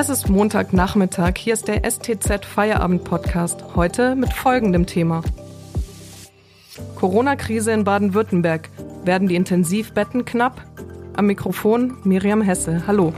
[0.00, 1.36] Es ist Montagnachmittag.
[1.36, 3.62] Hier ist der STZ Feierabend Podcast.
[3.76, 5.20] Heute mit folgendem Thema.
[6.96, 8.70] Corona-Krise in Baden-Württemberg.
[9.04, 10.62] Werden die Intensivbetten knapp?
[11.16, 12.86] Am Mikrofon Miriam Hesse.
[12.86, 13.12] Hallo.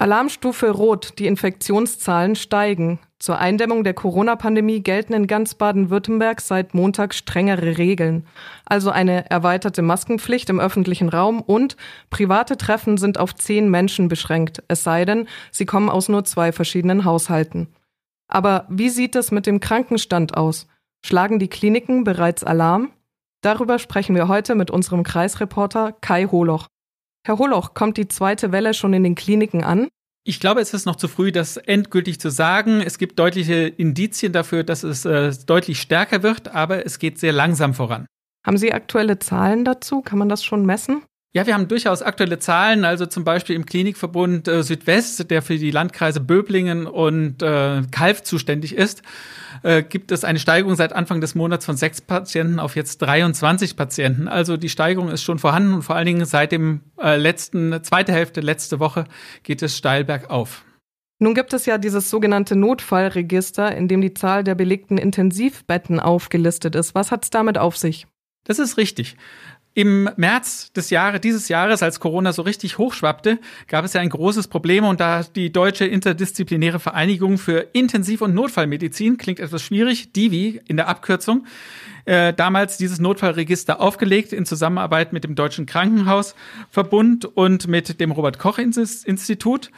[0.00, 1.18] Alarmstufe Rot.
[1.18, 3.00] Die Infektionszahlen steigen.
[3.18, 8.26] Zur Eindämmung der Corona-Pandemie gelten in ganz Baden-Württemberg seit Montag strengere Regeln.
[8.64, 11.76] Also eine erweiterte Maskenpflicht im öffentlichen Raum und
[12.08, 16.50] private Treffen sind auf zehn Menschen beschränkt, es sei denn, sie kommen aus nur zwei
[16.50, 17.68] verschiedenen Haushalten.
[18.26, 20.66] Aber wie sieht es mit dem Krankenstand aus?
[21.04, 22.90] Schlagen die Kliniken bereits Alarm?
[23.42, 26.68] Darüber sprechen wir heute mit unserem Kreisreporter Kai Holoch.
[27.26, 29.88] Herr Holoch, kommt die zweite Welle schon in den Kliniken an?
[30.24, 32.80] Ich glaube, es ist noch zu früh, das endgültig zu sagen.
[32.80, 37.32] Es gibt deutliche Indizien dafür, dass es äh, deutlich stärker wird, aber es geht sehr
[37.32, 38.06] langsam voran.
[38.46, 40.02] Haben Sie aktuelle Zahlen dazu?
[40.02, 41.02] Kann man das schon messen?
[41.32, 45.58] Ja, wir haben durchaus aktuelle Zahlen, also zum Beispiel im Klinikverbund äh, Südwest, der für
[45.58, 49.02] die Landkreise Böblingen und äh, Kalf zuständig ist,
[49.62, 53.76] äh, gibt es eine Steigerung seit Anfang des Monats von sechs Patienten auf jetzt 23
[53.76, 54.26] Patienten.
[54.26, 58.12] Also die Steigerung ist schon vorhanden und vor allen Dingen seit dem äh, letzten, zweite
[58.12, 59.04] Hälfte letzte Woche
[59.44, 60.64] geht es steil bergauf.
[61.20, 66.74] Nun gibt es ja dieses sogenannte Notfallregister, in dem die Zahl der belegten Intensivbetten aufgelistet
[66.74, 66.96] ist.
[66.96, 68.08] Was hat es damit auf sich?
[68.44, 69.16] Das ist richtig.
[69.72, 74.08] Im März des Jahres, dieses Jahres, als Corona so richtig hochschwappte, gab es ja ein
[74.08, 80.12] großes Problem und da die Deutsche Interdisziplinäre Vereinigung für Intensiv- und Notfallmedizin, klingt etwas schwierig,
[80.12, 81.46] DIVI in der Abkürzung,
[82.04, 88.40] äh, damals dieses Notfallregister aufgelegt in Zusammenarbeit mit dem Deutschen Krankenhausverbund und mit dem Robert
[88.40, 89.70] Koch Institut.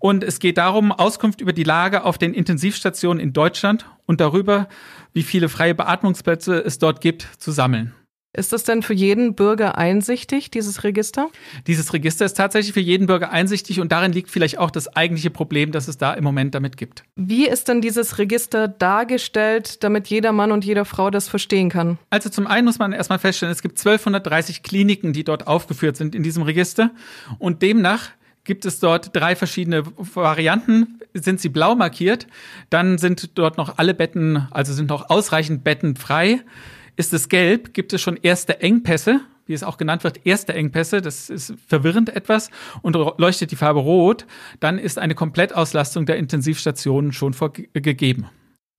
[0.00, 4.68] Und es geht darum, Auskunft über die Lage auf den Intensivstationen in Deutschland und darüber,
[5.12, 7.94] wie viele freie Beatmungsplätze es dort gibt, zu sammeln.
[8.34, 11.30] Ist das denn für jeden Bürger einsichtig, dieses Register?
[11.66, 15.30] Dieses Register ist tatsächlich für jeden Bürger einsichtig und darin liegt vielleicht auch das eigentliche
[15.30, 17.04] Problem, das es da im Moment damit gibt.
[17.16, 21.96] Wie ist denn dieses Register dargestellt, damit jeder Mann und jede Frau das verstehen kann?
[22.10, 26.14] Also zum einen muss man erstmal feststellen, es gibt 1230 Kliniken, die dort aufgeführt sind
[26.14, 26.90] in diesem Register
[27.38, 28.10] und demnach
[28.44, 31.00] gibt es dort drei verschiedene Varianten.
[31.14, 32.26] Sind sie blau markiert,
[32.70, 36.40] dann sind dort noch alle Betten, also sind noch ausreichend Betten frei.
[36.98, 41.00] Ist es gelb, gibt es schon erste Engpässe, wie es auch genannt wird, erste Engpässe.
[41.00, 42.50] Das ist verwirrend etwas
[42.82, 44.26] und leuchtet die Farbe rot.
[44.58, 47.36] Dann ist eine Komplettauslastung der Intensivstationen schon
[47.72, 48.26] gegeben.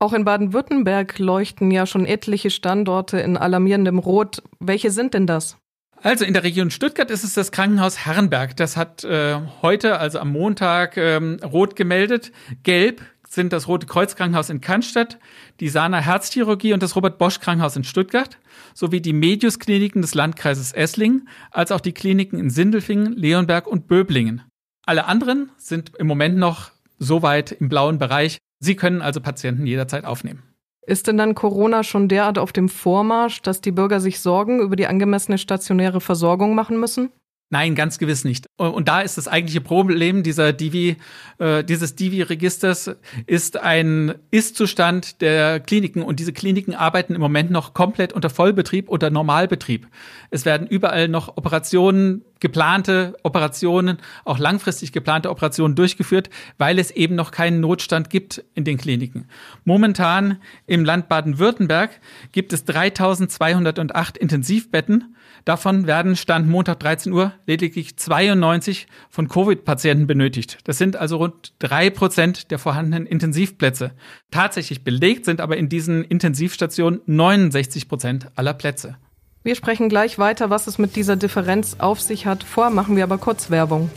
[0.00, 4.42] Auch in Baden-Württemberg leuchten ja schon etliche Standorte in alarmierendem Rot.
[4.58, 5.56] Welche sind denn das?
[6.02, 8.56] Also in der Region Stuttgart ist es das Krankenhaus Herrenberg.
[8.56, 12.32] Das hat äh, heute, also am Montag, ähm, rot gemeldet.
[12.64, 15.18] Gelb sind das Rote Kreuz Krankenhaus in Cannstatt,
[15.60, 18.38] die Sana Herzchirurgie und das Robert Bosch Krankenhaus in Stuttgart
[18.74, 23.86] sowie die Medius Kliniken des Landkreises Esslingen, als auch die Kliniken in Sindelfingen, Leonberg und
[23.86, 24.42] Böblingen.
[24.84, 28.38] Alle anderen sind im Moment noch so weit im blauen Bereich.
[28.60, 30.42] Sie können also Patienten jederzeit aufnehmen.
[30.86, 34.74] Ist denn dann Corona schon derart auf dem Vormarsch, dass die Bürger sich Sorgen über
[34.74, 37.10] die angemessene stationäre Versorgung machen müssen?
[37.50, 38.46] Nein, ganz gewiss nicht.
[38.58, 40.96] Und da ist das eigentliche Problem dieser Divi,
[41.38, 42.90] äh, dieses Divi-Registers
[43.26, 46.02] ist ein Ist-Zustand der Kliniken.
[46.02, 49.88] Und diese Kliniken arbeiten im Moment noch komplett unter Vollbetrieb oder Normalbetrieb.
[50.30, 56.28] Es werden überall noch Operationen, geplante Operationen, auch langfristig geplante Operationen durchgeführt,
[56.58, 59.26] weil es eben noch keinen Notstand gibt in den Kliniken.
[59.64, 60.36] Momentan
[60.66, 61.98] im Land Baden-Württemberg
[62.32, 65.14] gibt es 3208 Intensivbetten
[65.48, 70.58] Davon werden Stand Montag 13 Uhr lediglich 92 von Covid-Patienten benötigt.
[70.64, 73.92] Das sind also rund drei Prozent der vorhandenen Intensivplätze.
[74.30, 78.98] Tatsächlich belegt sind aber in diesen Intensivstationen 69 Prozent aller Plätze.
[79.42, 82.44] Wir sprechen gleich weiter, was es mit dieser Differenz auf sich hat.
[82.44, 83.88] Vor machen wir aber kurz Werbung.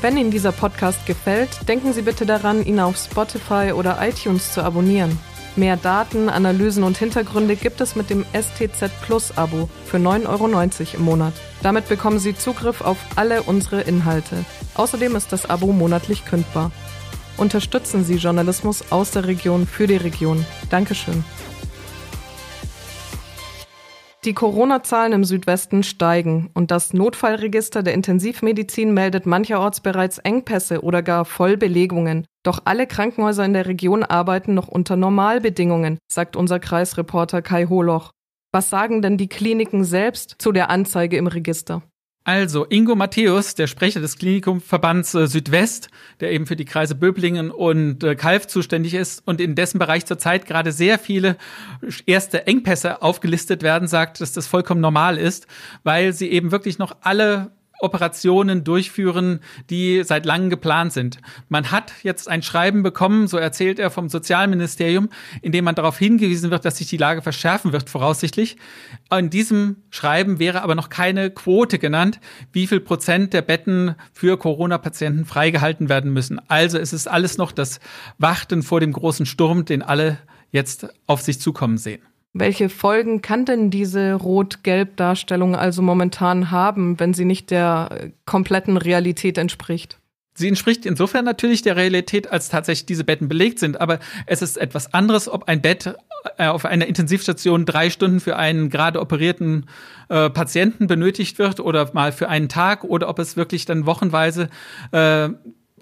[0.00, 4.62] Wenn Ihnen dieser Podcast gefällt, denken Sie bitte daran, ihn auf Spotify oder iTunes zu
[4.62, 5.18] abonnieren.
[5.56, 10.96] Mehr Daten, Analysen und Hintergründe gibt es mit dem STZ Plus Abo für 9,90 Euro
[10.98, 11.32] im Monat.
[11.62, 14.44] Damit bekommen Sie Zugriff auf alle unsere Inhalte.
[14.74, 16.72] Außerdem ist das Abo monatlich kündbar.
[17.38, 20.44] Unterstützen Sie Journalismus aus der Region für die Region.
[20.68, 21.24] Dankeschön.
[24.26, 31.00] Die Corona-Zahlen im Südwesten steigen und das Notfallregister der Intensivmedizin meldet mancherorts bereits Engpässe oder
[31.00, 32.26] gar Vollbelegungen.
[32.42, 38.10] Doch alle Krankenhäuser in der Region arbeiten noch unter Normalbedingungen, sagt unser Kreisreporter Kai Holoch.
[38.50, 41.84] Was sagen denn die Kliniken selbst zu der Anzeige im Register?
[42.26, 47.52] Also, Ingo Matthäus, der Sprecher des Klinikumverbands äh, Südwest, der eben für die Kreise Böblingen
[47.52, 51.36] und äh, Kalf zuständig ist und in dessen Bereich zurzeit gerade sehr viele
[52.04, 55.46] erste Engpässe aufgelistet werden, sagt, dass das vollkommen normal ist,
[55.84, 59.40] weil sie eben wirklich noch alle Operationen durchführen,
[59.70, 61.18] die seit langem geplant sind.
[61.48, 65.08] Man hat jetzt ein Schreiben bekommen, so erzählt er vom Sozialministerium,
[65.42, 68.56] in dem man darauf hingewiesen wird, dass sich die Lage verschärfen wird, voraussichtlich.
[69.10, 72.20] In diesem Schreiben wäre aber noch keine Quote genannt,
[72.52, 76.40] wie viel Prozent der Betten für Corona-Patienten freigehalten werden müssen.
[76.48, 77.80] Also es ist alles noch das
[78.18, 80.18] Warten vor dem großen Sturm, den alle
[80.50, 82.02] jetzt auf sich zukommen sehen.
[82.38, 88.76] Welche Folgen kann denn diese Rot-Gelb-Darstellung also momentan haben, wenn sie nicht der äh, kompletten
[88.76, 89.98] Realität entspricht?
[90.34, 93.80] Sie entspricht insofern natürlich der Realität, als tatsächlich diese Betten belegt sind.
[93.80, 95.94] Aber es ist etwas anderes, ob ein Bett
[96.36, 99.64] äh, auf einer Intensivstation drei Stunden für einen gerade operierten
[100.10, 104.50] äh, Patienten benötigt wird oder mal für einen Tag oder ob es wirklich dann wochenweise
[104.92, 105.30] äh,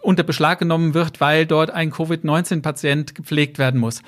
[0.05, 4.03] unter Beschlag genommen wird, weil dort ein Covid-19-Patient gepflegt werden muss.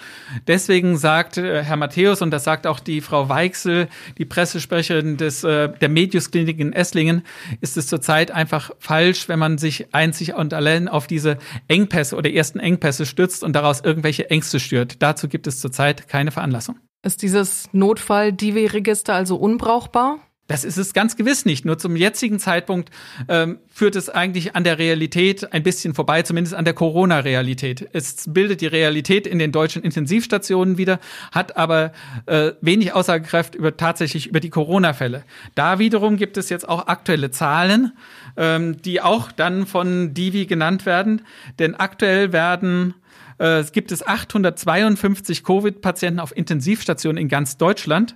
[0.46, 3.88] Deswegen sagt äh, Herr Matthäus, und das sagt auch die Frau Weichsel,
[4.18, 7.22] die Pressesprecherin des, äh, der Medius-Klinik in Esslingen,
[7.60, 11.38] ist es zurzeit einfach falsch, wenn man sich einzig und allein auf diese
[11.68, 15.02] Engpässe oder ersten Engpässe stützt und daraus irgendwelche Ängste stört.
[15.02, 16.76] Dazu gibt es zurzeit keine Veranlassung.
[17.02, 20.18] Ist dieses Notfall-Divi-Register also unbrauchbar?
[20.48, 21.64] Das ist es ganz gewiss nicht.
[21.64, 22.90] Nur zum jetzigen Zeitpunkt
[23.28, 27.88] ähm, führt es eigentlich an der Realität ein bisschen vorbei, zumindest an der Corona-Realität.
[27.92, 31.00] Es bildet die Realität in den deutschen Intensivstationen wieder,
[31.32, 31.92] hat aber
[32.26, 35.24] äh, wenig Aussagekraft über tatsächlich über die Corona-Fälle.
[35.56, 37.92] Da wiederum gibt es jetzt auch aktuelle Zahlen,
[38.36, 41.22] ähm, die auch dann von Divi genannt werden.
[41.58, 42.94] Denn aktuell werden
[43.38, 48.14] äh, gibt es 852 Covid-Patienten auf Intensivstationen in ganz Deutschland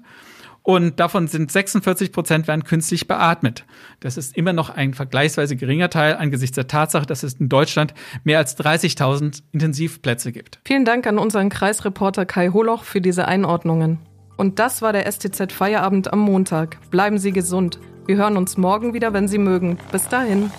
[0.62, 3.64] und davon sind 46 Prozent werden künstlich beatmet.
[4.00, 7.94] Das ist immer noch ein vergleichsweise geringer Teil angesichts der Tatsache, dass es in Deutschland
[8.24, 10.60] mehr als 30.000 Intensivplätze gibt.
[10.64, 13.98] Vielen Dank an unseren Kreisreporter Kai Holoch für diese Einordnungen.
[14.36, 16.78] Und das war der STZ Feierabend am Montag.
[16.90, 17.78] Bleiben Sie gesund.
[18.06, 19.78] Wir hören uns morgen wieder, wenn Sie mögen.
[19.92, 20.50] Bis dahin.